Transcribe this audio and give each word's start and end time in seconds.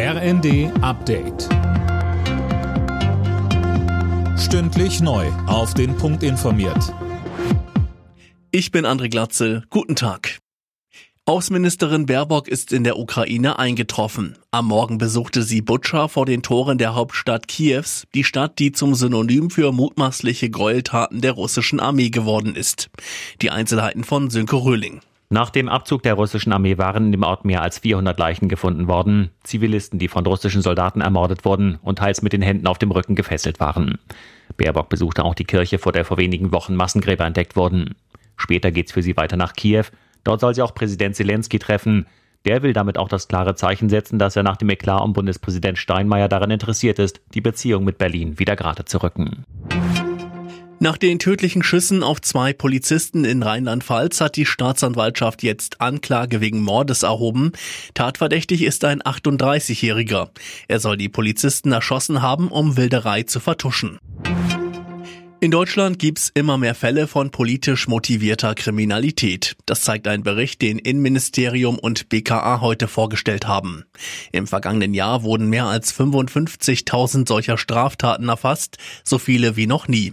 RND 0.00 0.70
Update. 0.80 1.48
Stündlich 4.38 5.00
neu. 5.00 5.26
Auf 5.48 5.74
den 5.74 5.96
Punkt 5.96 6.22
informiert. 6.22 6.94
Ich 8.52 8.70
bin 8.70 8.86
André 8.86 9.10
Glatzel. 9.10 9.64
Guten 9.70 9.96
Tag. 9.96 10.38
Außenministerin 11.24 12.06
Baerbock 12.06 12.46
ist 12.46 12.72
in 12.72 12.84
der 12.84 12.96
Ukraine 12.96 13.58
eingetroffen. 13.58 14.38
Am 14.52 14.68
Morgen 14.68 14.98
besuchte 14.98 15.42
sie 15.42 15.62
Butscha 15.62 16.06
vor 16.06 16.26
den 16.26 16.44
Toren 16.44 16.78
der 16.78 16.94
Hauptstadt 16.94 17.48
Kiews, 17.48 18.04
die 18.14 18.22
Stadt, 18.22 18.60
die 18.60 18.70
zum 18.70 18.94
Synonym 18.94 19.50
für 19.50 19.72
mutmaßliche 19.72 20.48
Gräueltaten 20.48 21.22
der 21.22 21.32
russischen 21.32 21.80
Armee 21.80 22.10
geworden 22.10 22.54
ist. 22.54 22.88
Die 23.42 23.50
Einzelheiten 23.50 24.04
von 24.04 24.30
Sönke 24.30 24.54
Röhling. 24.54 25.00
Nach 25.30 25.50
dem 25.50 25.68
Abzug 25.68 26.02
der 26.02 26.14
russischen 26.14 26.54
Armee 26.54 26.78
waren 26.78 27.06
in 27.06 27.12
dem 27.12 27.22
Ort 27.22 27.44
mehr 27.44 27.60
als 27.60 27.80
400 27.80 28.18
Leichen 28.18 28.48
gefunden 28.48 28.88
worden. 28.88 29.30
Zivilisten, 29.42 29.98
die 29.98 30.08
von 30.08 30.24
russischen 30.24 30.62
Soldaten 30.62 31.02
ermordet 31.02 31.44
wurden 31.44 31.78
und 31.82 31.98
teils 31.98 32.22
mit 32.22 32.32
den 32.32 32.40
Händen 32.40 32.66
auf 32.66 32.78
dem 32.78 32.90
Rücken 32.90 33.14
gefesselt 33.14 33.60
waren. 33.60 33.98
Baerbock 34.56 34.88
besuchte 34.88 35.24
auch 35.24 35.34
die 35.34 35.44
Kirche, 35.44 35.78
vor 35.78 35.92
der 35.92 36.06
vor 36.06 36.16
wenigen 36.16 36.50
Wochen 36.50 36.74
Massengräber 36.74 37.26
entdeckt 37.26 37.56
wurden. 37.56 37.94
Später 38.38 38.70
geht's 38.70 38.92
für 38.92 39.02
sie 39.02 39.18
weiter 39.18 39.36
nach 39.36 39.52
Kiew. 39.52 39.84
Dort 40.24 40.40
soll 40.40 40.54
sie 40.54 40.62
auch 40.62 40.74
Präsident 40.74 41.14
Zelensky 41.14 41.58
treffen. 41.58 42.06
Der 42.46 42.62
will 42.62 42.72
damit 42.72 42.96
auch 42.96 43.08
das 43.08 43.28
klare 43.28 43.54
Zeichen 43.54 43.90
setzen, 43.90 44.18
dass 44.18 44.36
er 44.36 44.44
nach 44.44 44.56
dem 44.56 44.70
Eklat 44.70 45.02
um 45.02 45.12
Bundespräsident 45.12 45.76
Steinmeier 45.76 46.28
daran 46.28 46.50
interessiert 46.50 46.98
ist, 46.98 47.20
die 47.34 47.42
Beziehung 47.42 47.84
mit 47.84 47.98
Berlin 47.98 48.38
wieder 48.38 48.56
gerade 48.56 48.86
zu 48.86 49.02
rücken. 49.02 49.44
Nach 50.80 50.96
den 50.96 51.18
tödlichen 51.18 51.64
Schüssen 51.64 52.04
auf 52.04 52.20
zwei 52.20 52.52
Polizisten 52.52 53.24
in 53.24 53.42
Rheinland-Pfalz 53.42 54.20
hat 54.20 54.36
die 54.36 54.46
Staatsanwaltschaft 54.46 55.42
jetzt 55.42 55.80
Anklage 55.80 56.40
wegen 56.40 56.62
Mordes 56.62 57.02
erhoben. 57.02 57.50
Tatverdächtig 57.94 58.62
ist 58.62 58.84
ein 58.84 59.02
38-Jähriger. 59.02 60.28
Er 60.68 60.78
soll 60.78 60.96
die 60.96 61.08
Polizisten 61.08 61.72
erschossen 61.72 62.22
haben, 62.22 62.46
um 62.48 62.76
Wilderei 62.76 63.24
zu 63.24 63.40
vertuschen. 63.40 63.98
In 65.40 65.52
Deutschland 65.52 66.00
gibt's 66.00 66.32
immer 66.34 66.58
mehr 66.58 66.74
Fälle 66.74 67.06
von 67.06 67.30
politisch 67.30 67.86
motivierter 67.86 68.56
Kriminalität. 68.56 69.54
Das 69.66 69.82
zeigt 69.82 70.08
ein 70.08 70.24
Bericht, 70.24 70.60
den 70.62 70.80
Innenministerium 70.80 71.78
und 71.78 72.08
BKA 72.08 72.60
heute 72.60 72.88
vorgestellt 72.88 73.46
haben. 73.46 73.84
Im 74.32 74.48
vergangenen 74.48 74.94
Jahr 74.94 75.22
wurden 75.22 75.48
mehr 75.48 75.66
als 75.66 75.94
55.000 75.94 77.28
solcher 77.28 77.56
Straftaten 77.56 78.28
erfasst, 78.28 78.78
so 79.04 79.18
viele 79.18 79.54
wie 79.54 79.68
noch 79.68 79.86
nie. 79.86 80.12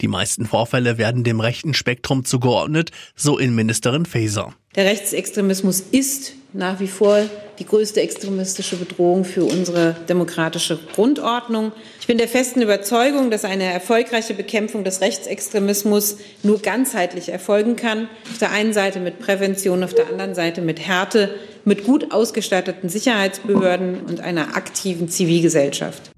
Die 0.00 0.08
meisten 0.08 0.46
Vorfälle 0.46 0.98
werden 0.98 1.24
dem 1.24 1.40
rechten 1.40 1.74
Spektrum 1.74 2.24
zugeordnet, 2.24 2.92
so 3.16 3.38
Innenministerin 3.38 4.06
Faeser. 4.06 4.54
Der 4.76 4.84
Rechtsextremismus 4.84 5.80
ist 5.80 6.34
nach 6.52 6.80
wie 6.80 6.88
vor 6.88 7.22
die 7.58 7.66
größte 7.66 8.00
extremistische 8.00 8.76
Bedrohung 8.76 9.24
für 9.24 9.44
unsere 9.44 9.94
demokratische 10.08 10.78
Grundordnung. 10.94 11.72
Ich 12.00 12.06
bin 12.06 12.18
der 12.18 12.28
festen 12.28 12.62
Überzeugung, 12.62 13.30
dass 13.30 13.44
eine 13.44 13.64
erfolgreiche 13.64 14.34
Bekämpfung 14.34 14.82
des 14.82 15.00
Rechtsextremismus 15.00 16.16
nur 16.42 16.60
ganzheitlich 16.60 17.28
erfolgen 17.28 17.76
kann. 17.76 18.08
Auf 18.30 18.38
der 18.38 18.50
einen 18.50 18.72
Seite 18.72 19.00
mit 19.00 19.18
Prävention, 19.18 19.84
auf 19.84 19.94
der 19.94 20.08
anderen 20.08 20.34
Seite 20.34 20.62
mit 20.62 20.80
Härte, 20.80 21.34
mit 21.64 21.84
gut 21.84 22.12
ausgestatteten 22.12 22.88
Sicherheitsbehörden 22.88 24.00
und 24.00 24.20
einer 24.20 24.56
aktiven 24.56 25.08
Zivilgesellschaft. 25.08 26.10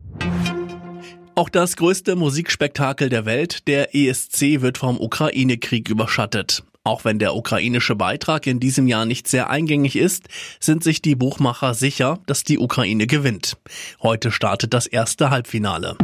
Auch 1.34 1.48
das 1.48 1.76
größte 1.76 2.14
Musikspektakel 2.14 3.08
der 3.08 3.24
Welt, 3.24 3.66
der 3.66 3.94
ESC, 3.94 4.60
wird 4.60 4.78
vom 4.78 5.00
Ukraine-Krieg 5.00 5.88
überschattet. 5.88 6.62
Auch 6.84 7.04
wenn 7.04 7.20
der 7.20 7.36
ukrainische 7.36 7.94
Beitrag 7.94 8.46
in 8.46 8.58
diesem 8.58 8.88
Jahr 8.88 9.06
nicht 9.06 9.28
sehr 9.28 9.48
eingängig 9.48 9.94
ist, 9.94 10.24
sind 10.58 10.82
sich 10.82 11.00
die 11.00 11.14
Buchmacher 11.14 11.74
sicher, 11.74 12.18
dass 12.26 12.42
die 12.42 12.58
Ukraine 12.58 13.06
gewinnt. 13.06 13.56
Heute 14.02 14.32
startet 14.32 14.74
das 14.74 14.86
erste 14.86 15.30
Halbfinale. 15.30 15.96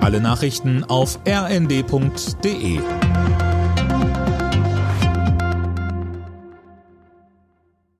Alle 0.00 0.20
Nachrichten 0.20 0.84
auf 0.84 1.18
rnd.de 1.26 2.80